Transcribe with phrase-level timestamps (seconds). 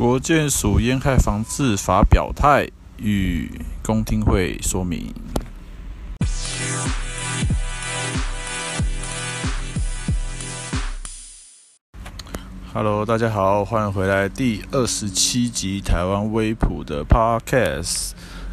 [0.00, 3.50] 国建署烟害防治法表态与
[3.82, 5.12] 公听会说明。
[12.72, 18.12] Hello，大家好，欢迎回来第二十七集台湾微普的 Podcast。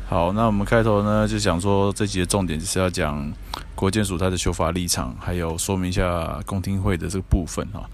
[0.10, 3.32] 好，那我们开头呢就想说，这集的重点就是要讲
[3.74, 7.90] 国建署它的修法立场，还有说明一下公听会的这个部分哈。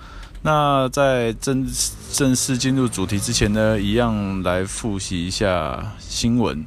[0.45, 1.65] 那在正
[2.11, 6.65] 正式进入主题之前呢，一样来复习一下新闻。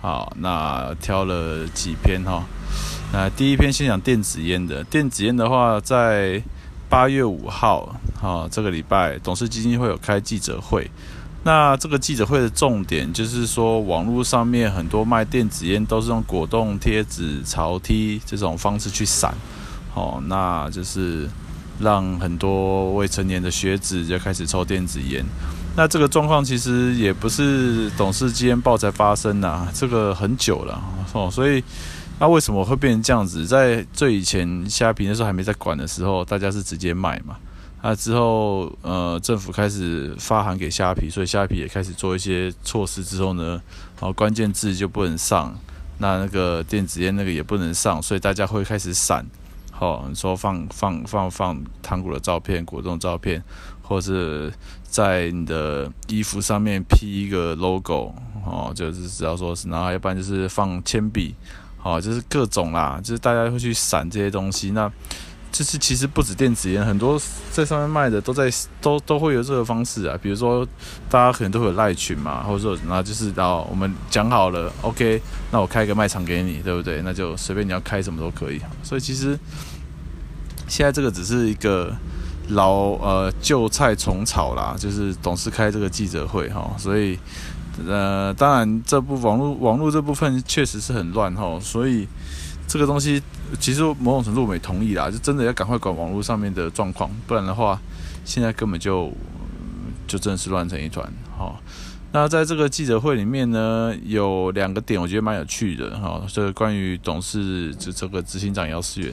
[0.00, 2.42] 好，那挑了几篇哈。
[3.12, 4.82] 那第一篇先讲电子烟的。
[4.84, 6.42] 电子烟的话，在
[6.88, 10.90] 八月五号，哈，这个礼拜董事基金会有开记者会。
[11.44, 19.34] 那这个记者会的重点就是说，网络上面很多卖电子烟都是用果冻贴纸、潮梯这种方式去散。
[19.92, 21.28] 好，那就是。
[21.80, 25.24] 让很多未成年的学子就开始抽电子烟，
[25.76, 30.80] 那这个状况其实也不是董事基金报才发生的，这个很久了
[31.12, 31.30] 哦。
[31.30, 31.62] 所以，
[32.18, 33.46] 那为什么会变成这样子？
[33.46, 37.36] 在最以前虾皮那时候还没在管的时候，大家是直接卖嘛。
[37.82, 43.52] 那之后，呃，政府开始发函给虾皮，所以虾皮也开始做一些措施之后呢，
[43.98, 45.58] 然后关键字就不能上，
[45.96, 49.24] 那那个电子烟那个也不能上，所以大家会开始闪。
[49.80, 53.42] 哦，你说放放放放糖果的照片、果冻照片，
[53.82, 54.52] 或者是
[54.84, 58.14] 在你的衣服上面 P 一个 logo，
[58.44, 61.34] 哦，就是只要说是，然后要不然就是放铅笔，
[61.82, 64.88] 哦，就是各种啦，就是大家会去闪这些东西，那。
[65.60, 67.20] 就是其实不止电子烟，很多
[67.52, 70.18] 在上面卖的都在都都会有这个方式啊。
[70.22, 70.66] 比如说，
[71.10, 75.20] 大家可能都会有赖群嘛，或者说，然后就是然后我们讲好了，OK，
[75.50, 77.02] 那我开个卖场给你，对不对？
[77.02, 78.58] 那就随便你要开什么都可以。
[78.82, 79.38] 所以其实
[80.66, 81.94] 现在这个只是一个
[82.48, 86.74] 老呃旧菜重炒啦，就是董事开这个记者会哈。
[86.78, 87.18] 所以
[87.86, 92.08] 呃，当然这部网络网络这部分确实是很乱哈，所以。
[92.70, 93.20] 这个东西
[93.58, 97.76] 其实某种程度我们也同意啦，就真的要赶快管网络上面的状况，不然的话，
[98.24, 99.12] 现在根本就
[100.06, 101.04] 就真的是乱成一团。
[101.36, 101.60] 好，
[102.12, 109.12] 那在这个记者会里面呢，有两个点我觉得蛮有趣的哈，这个关于董事这这个执行长姚思远，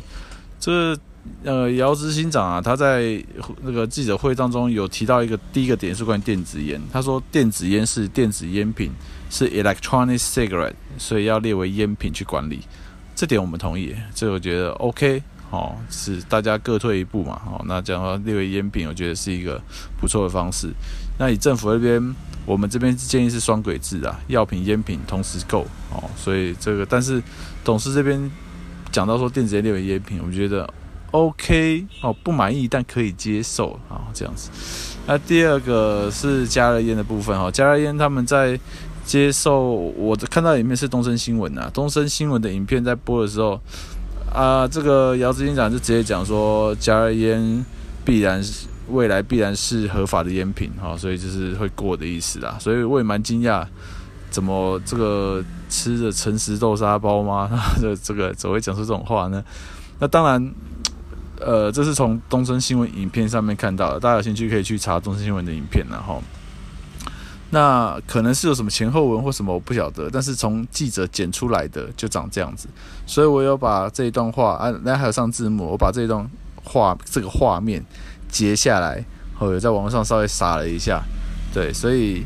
[0.59, 0.95] 这
[1.43, 3.19] 呃姚执行长啊，他在
[3.63, 8.91] 那个记者会当中有提到一个第一个点是关于电子烟，他说电子烟是电子烟品，
[9.31, 12.59] 是 electronic cigarette，所以要列为烟品去管理。
[13.17, 19.59] 这点我们同意，这我觉得 OK，哦，是大家各退一步嘛，哦，那这样的话列为烟品，我觉得是一个
[19.99, 20.71] 不错的方式。
[21.17, 27.19] 那以政府那边，我们这边建议是双轨制啊，药品、烟品同时购，哦，所以这个，但是
[27.63, 28.31] 董事这边
[28.91, 30.71] 讲到说电子烟列为烟品，我觉得
[31.09, 34.51] OK，哦，不满意但可以接受啊，这样子。
[35.07, 38.59] 那第二个是加热烟的部分，哈，加热烟他们在。
[39.07, 43.57] 接受我看到里面是东森新闻啊，东森新闻的影片在播的时候，
[44.33, 47.65] 啊，这个姚执行长就直接讲说，加热烟
[48.03, 52.57] 必然是未来必然是合法的烟品，哈，所以就是会过的意思啦。
[52.59, 53.65] 所以我也蛮惊讶，
[54.29, 57.49] 怎么这个吃着诚实豆沙包吗？
[57.79, 59.41] 这这个怎会讲出这种话呢？
[59.99, 60.53] 那当然，
[61.39, 66.21] 呃，这是从东森新闻影片上面看到的，大家有兴趣可以去查东森新闻的影片，然后。
[67.49, 70.09] 那可能是有什么前后文或什么，我不晓得。
[70.11, 72.67] 但是从记者剪出来的就长这样子，
[73.05, 76.29] 所以我有把这一段话啊，那还有上字幕，我把这一段
[76.61, 77.81] 画这个画面
[78.27, 79.01] 截下来，
[79.33, 81.01] 后有在网络上稍微撒了一下。
[81.53, 82.25] 对，所以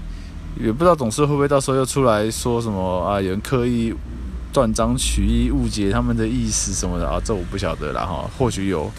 [0.60, 3.22] 也不知道董事会不会到时候又出来说什么啊？
[3.22, 3.94] 有人刻意
[4.52, 7.22] 断章取义、误解他们的意思什么的啊？
[7.24, 8.28] 这我不晓得了哈。
[8.40, 8.92] 或许有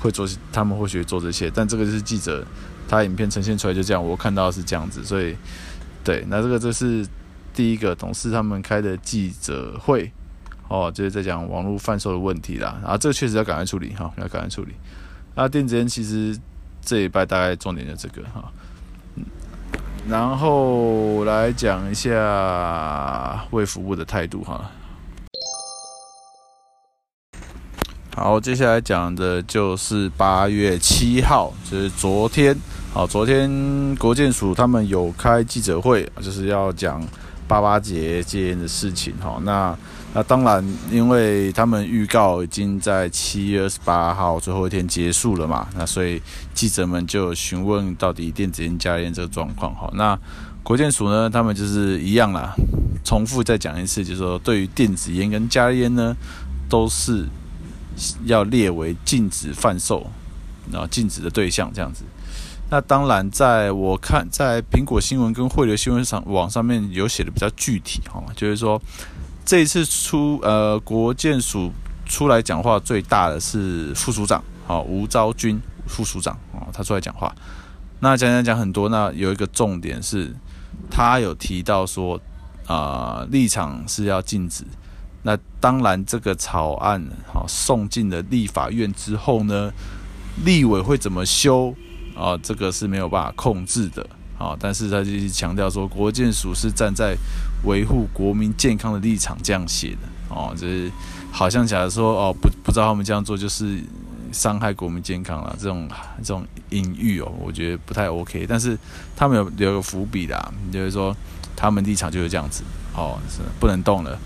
[0.00, 2.44] 会做，他们或许做这些，但这个就是记者
[2.86, 5.34] 他影片呈现出来就这样，我看到是这样子，所以。
[6.02, 7.06] 对，那这个就是
[7.52, 10.10] 第一个董事他们开的记者会，
[10.68, 12.80] 哦，就是在讲网络贩售的问题啦。
[12.84, 14.72] 啊，这个确实要赶快处理哈，要赶快处理。
[15.34, 16.38] 那电子烟其实
[16.80, 18.50] 这一拜大概重点就这个哈，
[20.08, 24.70] 然后来讲一下卫福部的态度哈。
[28.16, 32.56] 好，接下来讲的就是八月七号，就是昨天。
[32.92, 33.48] 好，昨天
[33.96, 37.00] 国健署他们有开记者会，就是要讲
[37.46, 39.14] 八八节戒烟的事情。
[39.20, 39.78] 哈，那
[40.12, 46.20] 那当然，因为他们预告已经在七月二十八号最后一天结束了嘛，那所以
[46.52, 49.72] 记者们就询问到底电子烟加烟这个状况。
[49.72, 50.18] 哈，那
[50.64, 52.52] 国健署呢，他们就是一样啦，
[53.04, 56.12] 重复再讲一次，就是说对于电子烟跟加烟呢，
[56.68, 57.24] 都是
[58.24, 60.04] 要列为禁止贩售，
[60.72, 62.02] 然后禁止的对象这样子。
[62.72, 68.80] 那当然，在我看，在苹果新闻跟汇流新闻上网上面有写的比较具体哈，就是说
[69.44, 71.72] 这一次出呃国建署
[72.06, 77.34] 出来讲话最大的是副署长，好吴昭君副署长哦，他出来讲话，
[77.98, 80.32] 那讲讲讲很多，那有一个重点是，
[80.88, 82.14] 他有提到说
[82.68, 84.62] 啊、呃、立场是要禁止，
[85.24, 89.72] 那当然这个草案好送进了立法院之后呢，
[90.44, 91.74] 立委会怎么修？
[92.14, 94.06] 啊，这个是没有办法控制的
[94.38, 97.14] 啊，但是他就是强调说，国健署是站在
[97.64, 100.90] 维护国民健康的立场这样写的哦，就是
[101.30, 103.78] 好像假如说哦，不不知道他们这样做就是
[104.32, 108.46] 伤害国民健康了，这种这种隐喻哦，我觉得不太 OK。
[108.48, 108.78] 但是
[109.14, 111.14] 他们有留个伏笔的，就是说
[111.54, 112.62] 他们立场就是这样子
[112.94, 114.18] 哦，是不能动了，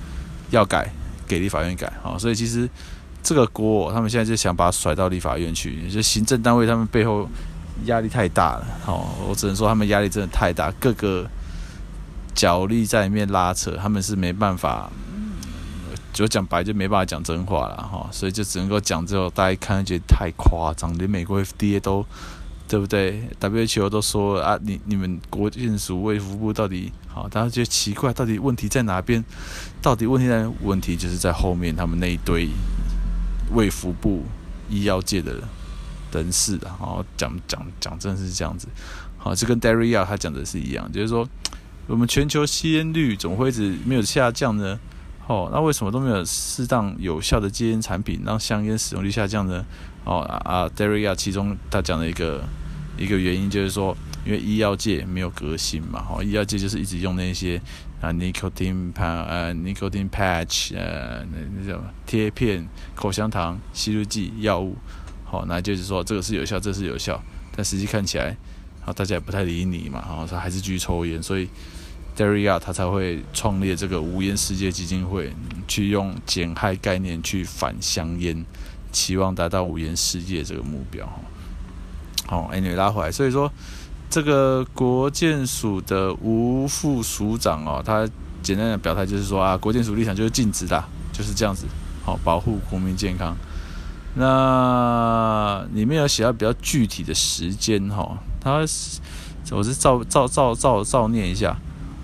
[0.51, 0.89] 要改
[1.27, 2.69] 给立法院改哦，所以其实
[3.23, 7.29] 这个锅他们现在就想把它甩到立法院去，就行政单位他们背后。
[7.87, 11.29] 压力太大了，哦，我只能说他们压力真的太大，各个
[12.35, 14.91] 角力在里面拉扯，他们是没办法，
[16.13, 22.07] 就讲白就没办法讲真话了，哈，所以就只能够讲之后，大家看觉得太夸张，连美国 FDA 都
[22.67, 29.23] 对不对？WHO 都说啊，你你们国健署卫福部到底好，大家觉得奇怪，到底问题在哪边？
[29.83, 32.49] 到底问题在问题就是在后面，他们那一堆
[33.53, 34.23] 卫福部
[34.71, 35.43] 医药界的人。
[36.21, 38.69] 人事的，好讲讲讲，真的是这样子，
[39.19, 41.29] 好，这跟 Daria 他讲的是一样，就是说，
[41.87, 44.79] 我们全球吸烟率怎么会一直没有下降呢？
[45.27, 49.65] 哦，那为什么都没有适当有效的戒烟产品让香烟使用率下降呢？
[50.05, 52.45] 哦啊，Daria 其中他讲的一个
[52.99, 53.97] 一个原因就是说，
[54.27, 57.59] 因为医药界没有革新嘛，哦，医药界就是一直用那些
[58.03, 64.77] 啊 nicotine 呃 nicotine patch 呃那那叫什么贴片、口香糖、吸入剂、药物。
[65.35, 67.21] 哦，那就是说这个是有效，这、是有效，
[67.57, 68.37] 但实际看起来，
[68.85, 71.49] 啊，大家也不太理你嘛，然后他还是继续抽烟，所以
[72.17, 75.35] Daria 他才会创立这个无烟世界基金会，
[75.67, 78.45] 去用减害概念去反香烟，
[78.93, 81.05] 期望达到无烟世界这个目标。
[82.27, 83.51] 好，Anyway 拉回来，所以说
[84.09, 88.09] 这个国健署的吴副署长哦，他
[88.43, 91.67] 简单的表态就是说啊，国健署立场就是禁止的，就是这样子，
[92.05, 93.37] 好，保护国民健康。
[94.17, 98.61] 那里面有写到比较具体的时间哈，他
[99.51, 101.57] 我是照照照照照念一下。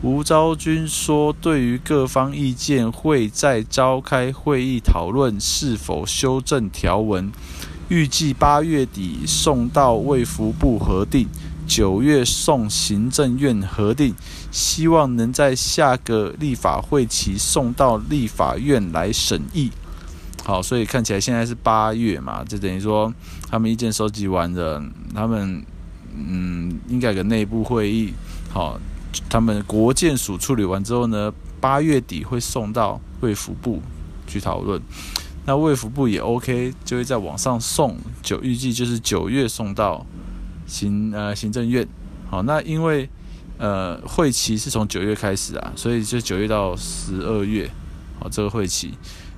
[0.03, 7.31] 吴昭君说，对于各方意见，会再召开会议讨论是否修正条文，
[7.89, 11.29] 预计八月底送到卫福部核定，
[11.67, 14.15] 九月送行政院核定，
[14.51, 19.71] 希望能在下个立法会期送到立法院来审议。
[20.51, 23.15] 好，所以看起来现在是八月嘛，就等于说
[23.49, 24.83] 他们意见收集完了，
[25.15, 25.65] 他们
[26.13, 28.13] 嗯应该有个内部会议，
[28.53, 28.77] 好，
[29.29, 33.81] 他们国建署处理完之后呢，八月底会送到卫福部
[34.27, 34.83] 去讨论，
[35.47, 40.05] 那卫福部也 OK，就会再往上送，九预计就是九月送到
[40.67, 41.87] 行呃行政院，
[42.29, 43.09] 好，那因为
[43.59, 47.71] 呃会期是从九月开始啊，所以就九月到十二月，
[48.19, 48.95] 好这个会期。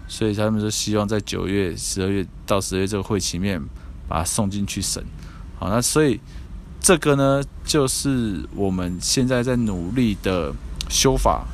[0.08, 3.60] 所以他们就希望在九月、十二月到十二月这个会期面
[4.08, 5.04] 把它送进去审。
[5.58, 6.20] 好，那所以
[6.80, 10.52] 这个呢，就是我们现在在努力的
[10.90, 11.46] 修法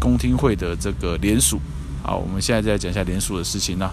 [0.00, 1.60] 公听会的这个联署。
[2.02, 3.90] 好，我们现在再讲一下联署的事情呢。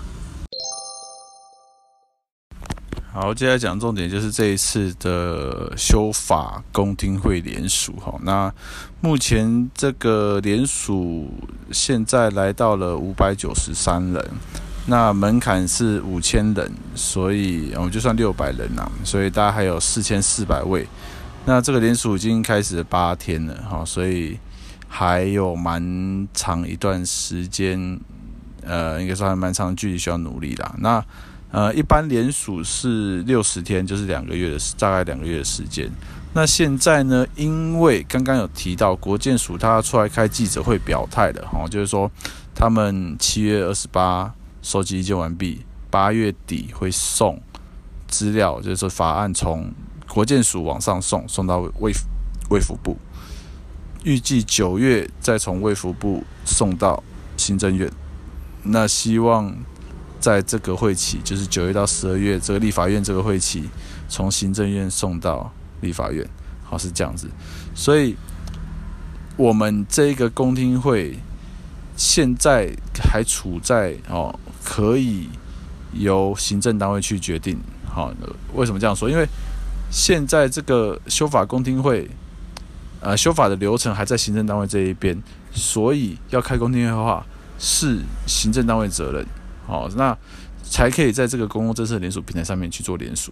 [3.19, 8.13] 好，接下来讲重点就是这一次的修法公听会联署哈。
[8.21, 8.53] 那
[9.01, 11.27] 目前这个联署
[11.71, 14.23] 现在来到了五百九十三人，
[14.85, 20.87] 那门槛是五千人，所以我们就算六百人呐，所以大家还有四千四百位。
[21.43, 24.37] 那这个联署已经开始八天了哈，所以
[24.87, 27.99] 还有蛮长一段时间，
[28.61, 30.75] 呃，应该说还蛮长距离需要努力啦。
[30.77, 31.03] 那
[31.49, 35.89] 呃，一般联署是六十天，就是两个月的，大概两个月的时间。
[36.33, 42.11] 那现在呢，因为刚刚有提到国建署他出来开记者会表态的哈，就是说
[42.53, 47.41] 他们七月二十八收集意见完毕，八月底会送
[48.09, 49.71] 资料，就是法案从
[50.05, 51.93] 国建署往上送，送到卫
[52.49, 52.97] 卫福部，
[54.03, 57.01] 预计九月再从卫福部送到
[57.37, 57.89] 行政院。
[58.63, 59.55] 那希望。
[60.19, 63.69] 在这个会期，就是九月到十二月，这个立法院这个会期，
[64.09, 66.27] 从行政院送到立法院，
[66.63, 67.29] 好，是这样子。
[67.75, 68.15] 所以，
[69.35, 71.17] 我们这个公听会
[71.95, 72.69] 现在
[73.11, 75.29] 还处在哦，可以
[75.93, 77.59] 由行政单位去决定。
[77.85, 78.13] 好，
[78.53, 79.09] 为什么这样说？
[79.09, 79.27] 因为
[79.89, 82.09] 现在这个修法公听会，
[82.99, 85.21] 呃，修法的流程还在行政单位这一边，
[85.51, 87.25] 所以要开公听会的话，
[87.57, 89.25] 是行政单位责任。
[89.67, 90.17] 好，那
[90.63, 93.31] 才可以在这个公共政策联署平台上面去做联署。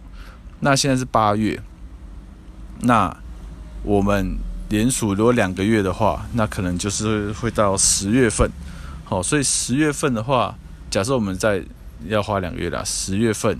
[0.59, 1.59] 那现在是八月，
[2.81, 3.15] 那
[3.83, 4.37] 我们
[4.69, 8.49] 联署如果两个月的话，那可能就是会到十月份。
[9.03, 10.55] 好，所以十月份的话，
[10.89, 11.63] 假设我们在
[12.07, 13.57] 要花两个月啦，十月份，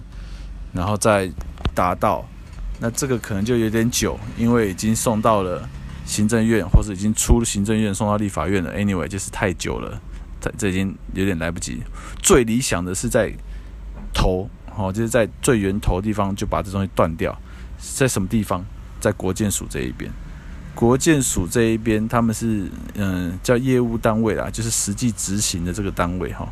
[0.74, 1.32] 然后再
[1.74, 2.28] 达到，
[2.80, 5.70] 那这个可能就有点久，因为已经送到了
[6.06, 8.74] 行政院，或者已经出行政院送到立法院了。
[8.76, 10.02] Anyway，就是太久了，
[10.58, 11.82] 这已经有点来不及。
[12.22, 13.32] 最理想的是在
[14.14, 17.38] 头，哦，就是在最源头的地方就把这东西断掉。
[17.78, 18.66] 在什么地方？
[19.00, 20.12] 在国建署这一边。
[20.74, 26.48] 国建署这一边，他们是嗯叫业务单位啦，就是实际执行的这个单位哈。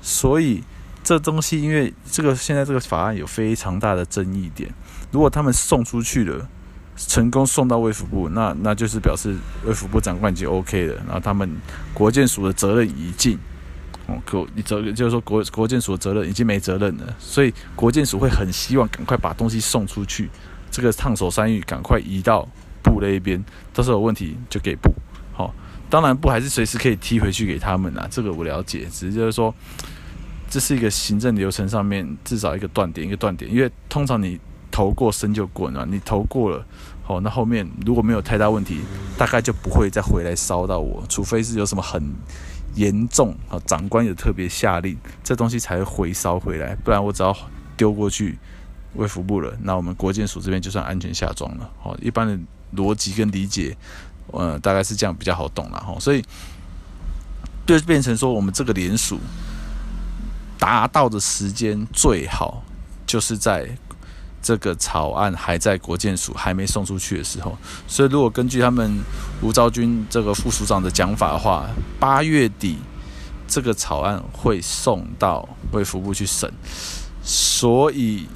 [0.00, 0.62] 所以
[1.02, 4.72] 这东西，因为这个现在这个法案有非常大的争议点，
[5.12, 6.48] 如果他们送出去了，
[6.96, 11.50] 成功送到卫福部，那那就是表示卫福部长官已经 OK 了，然后他们
[11.92, 13.38] 国健署的责任已尽。
[14.06, 20.28] 哦，可你责就是说国国健署的责任已经没责任了，所以国健署会很希望赶快把东西送出去，
[20.70, 22.46] 这个烫手山芋赶快移到
[22.82, 24.92] 部那一边，到时候有问题就给部。
[25.32, 25.54] 好、
[25.88, 29.54] 当然部还是随时可以踢回去给他们啊，这个我了解，只是就是说
[30.50, 34.38] 这是一个行政流程上面至少一个断点，一个断点，因为通常你
[34.74, 36.66] 投过身就过了，你投过了，
[37.04, 38.80] 好、哦，那后面如果没有太大问题，
[39.16, 42.02] 大概就不会再回来烧到我，除非是有什么很。
[42.76, 43.54] 严重啊！
[43.66, 47.32] 长官有特别下令，这东西才会回烧回来，不然我只要
[47.76, 48.36] 丢过去
[48.94, 51.70] 卫福部了，那我们国建署这边就算安全下庄了。
[51.80, 52.36] 好，一般的
[52.74, 53.76] 逻辑跟理解，
[54.32, 55.96] 呃，大概是这样比较好懂了哈。
[56.00, 56.20] 所以
[57.64, 59.20] 就变成说，我们这个联署
[60.58, 62.64] 达到的时间最好
[63.06, 63.68] 就是在。
[64.44, 67.56] 这个草案还在国建署还没送出去的时候，
[67.88, 69.00] 所以如果根据他们
[69.40, 71.66] 吴昭君这个副署长的讲法的话，
[71.98, 72.76] 八月底
[73.48, 76.52] 这个草案会送到卫福部去审，
[77.22, 78.28] 所以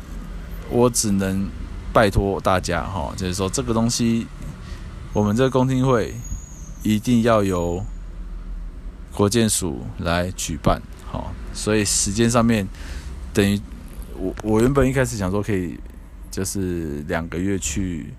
[0.70, 1.46] 我只能
[1.92, 4.26] 拜托大家哈，就是说这个东西
[5.12, 6.14] 我们这个公听会
[6.82, 7.84] 一定要由
[9.12, 12.66] 国建署来举办，好，所以时间上面
[13.34, 13.60] 等于
[14.16, 15.78] 我我原本一开始想说可以。
[16.38, 18.14] 就是两个月去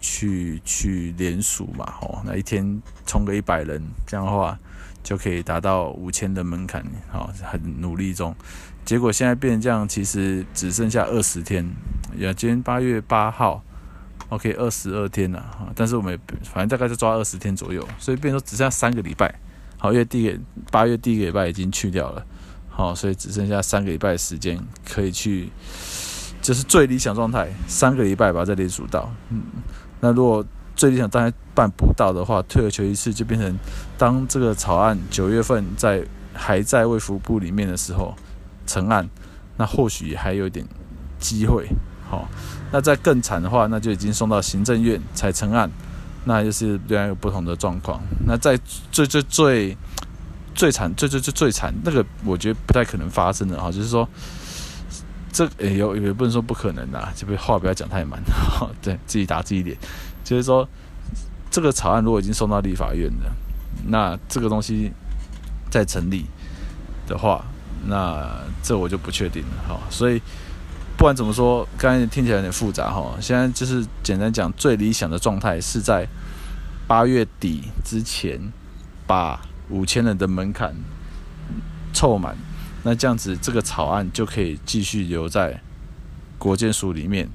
[0.00, 4.56] 去去联署嘛，吼，那一天冲个一百人，这样的话
[5.02, 8.32] 就可以达到五千的门槛，好，很努力中。
[8.84, 11.68] 结果现在变成这样，其实只剩下二十天，
[12.16, 13.60] 也，今天八月八号
[14.28, 19.34] ，OK，二十二天了，但是我们反正大概就抓二十天左右，所以变成说只剩下三个礼拜，
[19.78, 20.38] 好，因为第一个
[20.70, 22.24] 八月第一个礼拜已经去掉了，
[22.68, 25.50] 好，所以只剩下三个礼拜的时间可以去。
[26.44, 29.10] 就是最理想状态，三个礼拜把这联署到。
[29.30, 29.40] 嗯，
[30.00, 30.44] 那如果
[30.76, 33.58] 最理想状态办不到的话，退而求其次，就变成
[33.96, 38.14] 当这个草案九月份在还在卫福部里面的时候
[38.66, 39.08] 成案，
[39.56, 40.66] 那或许还有点
[41.18, 41.66] 机会。
[42.10, 42.28] 好、
[42.70, 45.70] 那再更惨的话，那就已经送到行政院才成案，
[46.26, 47.98] 那就是另外一个不同的状况。
[48.26, 48.54] 那在
[48.92, 49.78] 最最最
[50.54, 54.06] 最惨、最最最最惨，那个我觉得不太可能发生的哈，就是说。
[55.34, 58.22] 这也有也不能说不可能呐，这边话不要讲太满，
[58.80, 59.76] 对自己打自己脸。
[60.22, 60.66] 就是说，
[61.50, 63.32] 这个草案如果已经送到立法院了，
[63.88, 64.92] 那这个东西
[65.68, 66.24] 再成立
[67.08, 67.44] 的话，
[67.88, 68.30] 那
[68.62, 69.80] 这我就不确定了哈。
[69.90, 70.22] 所以
[70.96, 73.16] 不管怎么说，刚才听起来有点复杂哈。
[73.20, 76.06] 现在就是简单讲，最理想的状态是在
[76.86, 78.40] 八月底之前
[79.04, 80.72] 把五千人的门槛
[81.92, 82.36] 凑满。
[82.86, 85.58] 那这样子，这个草案就可以继续留在
[86.36, 87.26] 国建署里面，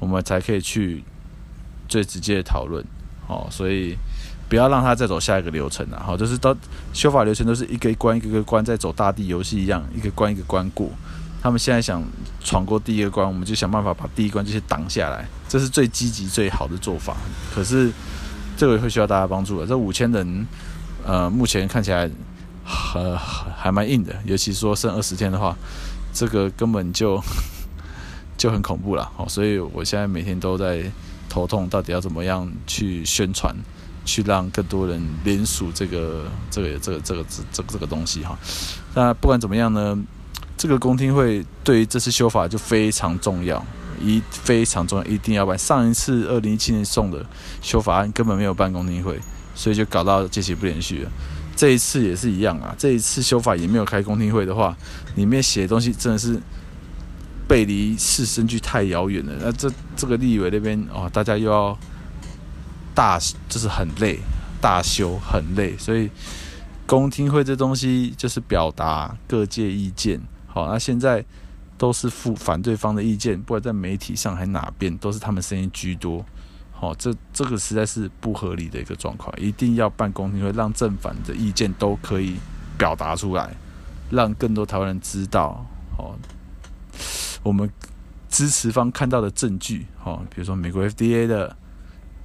[0.00, 1.04] 我们才可以去
[1.88, 2.84] 最直接的讨论。
[3.28, 3.96] 哦，所以
[4.48, 6.02] 不要让他再走下一个流程了。
[6.04, 6.54] 好，就是到
[6.92, 10.90] 修法流程都是一个一关一个个关，在走大地游戏一样，一个关一个关过。
[11.40, 12.02] 他们现在想
[12.42, 17.16] 闯过第一个关，我们就想办法把第一关这些挡下来，这是最积极最好的做法。
[17.54, 17.92] 可是
[18.56, 19.66] 这个也会需要大家帮助的。
[19.68, 20.46] 这五千人，
[21.06, 22.10] 呃，目前看起来。
[22.94, 23.16] 呃，
[23.56, 25.56] 还蛮硬的，尤其说剩二十天的话，
[26.12, 27.22] 这个根本就
[28.36, 29.10] 就很恐怖了。
[29.16, 30.90] 哦，所以我现在每天都在
[31.28, 33.54] 头痛，到底要怎么样去宣传，
[34.04, 38.36] 去让更多人联署这个这个这个这个这个这个东西哈。
[38.94, 39.96] 那不管怎么样呢，
[40.56, 43.64] 这个公听会对于这次修法就非常重要，
[44.00, 45.56] 一非常重要，一定要办。
[45.56, 47.24] 上一次二零一七年送的
[47.62, 49.18] 修法案根本没有办公听会，
[49.54, 51.10] 所以就搞到届期不连续了。
[51.56, 54.76] 这一次也是一样啊，这一次修法也没有开公听会的话，
[55.16, 56.40] 里面写的东西真的是
[57.46, 59.34] 背离市政区太遥远了。
[59.40, 61.76] 那这这个立委那边哦，大家又要
[62.94, 64.18] 大，就是很累，
[64.60, 66.08] 大修很累，所以
[66.86, 70.20] 公听会这东西就是表达各界意见。
[70.46, 71.24] 好，那现在
[71.76, 76.24] 都是负反对方的意见，不管在媒体上还哪边，都是他们声音居多。
[76.80, 82.36] 哦，这这个实在是不合理的一个状况，一定要办公听会，让正反的意见都可以
[82.78, 83.54] 表达出来，
[84.10, 85.64] 让更多台湾人知道。
[85.98, 86.16] 哦，
[87.42, 87.70] 我们
[88.30, 91.54] 支持方看到的证据，哦，比如说美国 FDA 的、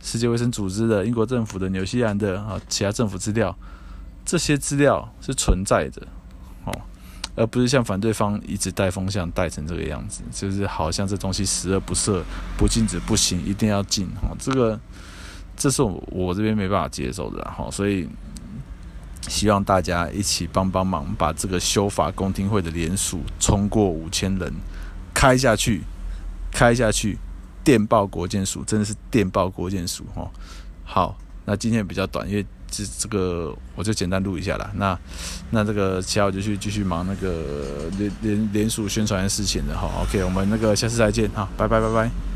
[0.02, 3.54] 世界卫生组织的、英国政府的、纽西兰的啊，其他政府资料，
[4.24, 6.08] 这些资料是存在的。
[6.64, 6.72] 哦
[7.36, 12.24] 而不是像反对方一直带风向带成这个样子，就是好像这东西十恶不赦，
[12.58, 14.36] 不禁止不行，一定要禁哈。
[14.40, 14.80] 这个
[15.58, 18.08] 这是我我这边没办法接受的哈，所以
[19.28, 24.54] 希望大家一起帮帮忙，把这个修法公听会的联署冲过五千人，
[25.14, 25.82] 开下去，
[26.52, 27.18] 开下去，
[27.64, 30.32] 电报国建署，真的是电报国建署哈。
[30.84, 32.46] 好，那今天比较短，因为。
[32.76, 34.70] 这这个我就简单录一下啦。
[34.76, 35.00] 那
[35.52, 39.90] 那这个其他我就去继续忙那个联联联署宣传的事情了哈。
[40.02, 42.35] OK，我们那个下次再见哈，拜拜拜拜。